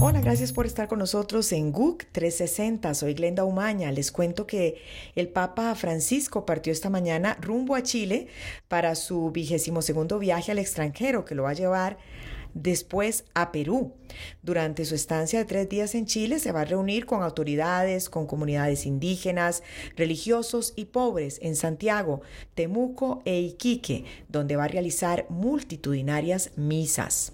[0.00, 2.94] Hola, gracias por estar con nosotros en GUC 360.
[2.94, 3.90] Soy Glenda Umaña.
[3.90, 4.80] Les cuento que
[5.16, 8.28] el Papa Francisco partió esta mañana rumbo a Chile
[8.68, 11.98] para su vigésimo segundo viaje al extranjero que lo va a llevar
[12.54, 13.92] después a Perú.
[14.40, 18.28] Durante su estancia de tres días en Chile se va a reunir con autoridades, con
[18.28, 19.64] comunidades indígenas,
[19.96, 22.20] religiosos y pobres en Santiago,
[22.54, 27.32] Temuco e Iquique, donde va a realizar multitudinarias misas.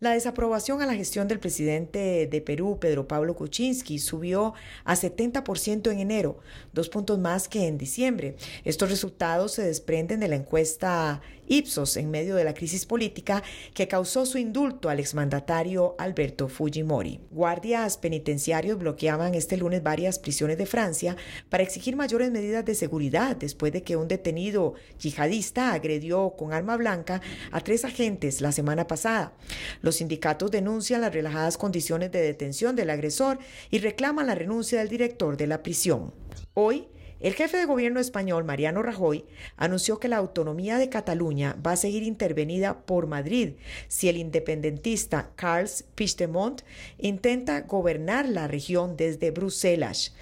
[0.00, 5.90] La desaprobación a la gestión del presidente de Perú, Pedro Pablo Kuczynski, subió a 70%
[5.90, 6.38] en enero,
[6.72, 8.36] dos puntos más que en diciembre.
[8.64, 13.42] Estos resultados se desprenden de la encuesta Ipsos en medio de la crisis política
[13.74, 17.20] que causó su indulto al exmandatario Alberto Fujimori.
[17.30, 21.16] Guardias penitenciarios bloqueaban este lunes varias prisiones de Francia
[21.48, 26.76] para exigir mayores medidas de seguridad después de que un detenido yihadista agredió con arma
[26.76, 27.20] blanca
[27.50, 29.32] a tres agentes la semana pasada.
[29.80, 33.38] Los sindicatos denuncian las relajadas condiciones de detención del agresor
[33.70, 36.12] y reclaman la renuncia del director de la prisión.
[36.54, 36.88] Hoy,
[37.20, 39.24] el jefe de gobierno español, Mariano Rajoy,
[39.56, 43.54] anunció que la autonomía de Cataluña va a seguir intervenida por Madrid
[43.88, 46.62] si el independentista Carles Puigdemont
[46.98, 50.14] intenta gobernar la región desde Bruselas.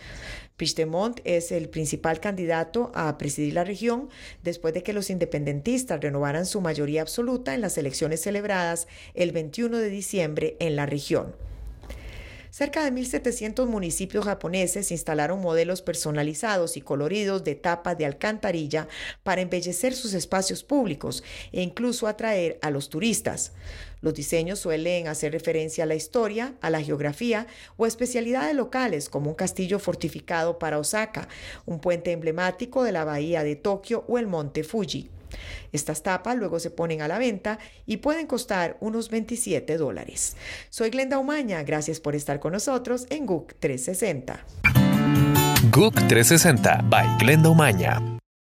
[0.56, 4.08] Puigdemont es el principal candidato a presidir la región
[4.42, 9.76] después de que los independentistas renovaran su mayoría absoluta en las elecciones celebradas el 21
[9.78, 11.45] de diciembre en la región.
[12.56, 18.88] Cerca de 1.700 municipios japoneses instalaron modelos personalizados y coloridos de tapas de alcantarilla
[19.22, 23.52] para embellecer sus espacios públicos e incluso atraer a los turistas.
[24.00, 29.28] Los diseños suelen hacer referencia a la historia, a la geografía o especialidades locales como
[29.28, 31.28] un castillo fortificado para Osaka,
[31.66, 35.10] un puente emblemático de la bahía de Tokio o el monte Fuji.
[35.72, 40.36] Estas tapas luego se ponen a la venta y pueden costar unos 27 dólares.
[40.70, 44.44] Soy Glenda Umaña, gracias por estar con nosotros en GUC 360.
[45.70, 48.15] GUC 360 by Glenda Umaña.